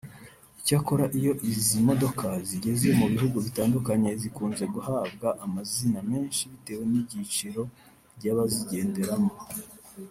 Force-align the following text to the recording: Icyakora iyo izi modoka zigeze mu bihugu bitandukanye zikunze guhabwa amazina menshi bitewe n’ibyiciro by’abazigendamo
Icyakora 0.59 1.05
iyo 1.19 1.31
izi 1.51 1.77
modoka 1.87 2.27
zigeze 2.49 2.87
mu 2.99 3.05
bihugu 3.13 3.37
bitandukanye 3.45 4.09
zikunze 4.21 4.63
guhabwa 4.75 5.27
amazina 5.45 5.99
menshi 6.11 6.41
bitewe 6.51 6.83
n’ibyiciro 6.91 7.61
by’abazigendamo 8.17 9.33